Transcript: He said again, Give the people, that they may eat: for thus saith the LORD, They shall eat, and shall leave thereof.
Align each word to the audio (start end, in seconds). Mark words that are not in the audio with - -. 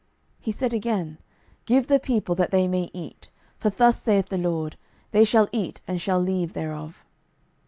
He 0.39 0.51
said 0.51 0.73
again, 0.73 1.19
Give 1.67 1.85
the 1.85 1.99
people, 1.99 2.33
that 2.33 2.49
they 2.49 2.67
may 2.67 2.89
eat: 2.91 3.29
for 3.59 3.69
thus 3.69 4.01
saith 4.01 4.29
the 4.29 4.37
LORD, 4.39 4.75
They 5.11 5.23
shall 5.23 5.47
eat, 5.51 5.81
and 5.87 6.01
shall 6.01 6.19
leave 6.19 6.53
thereof. 6.53 7.05